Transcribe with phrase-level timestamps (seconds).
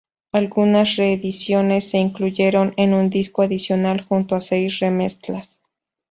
[0.31, 5.61] Algunas reediciones se incluyeron en un disco adicional junto a seis remezclas